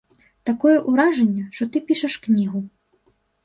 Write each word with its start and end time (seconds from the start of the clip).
Такое 0.49 0.73
ўражанне, 0.89 1.45
што 1.59 1.69
ты 1.77 1.85
пішаш 1.93 2.13
кнігу. 2.27 2.59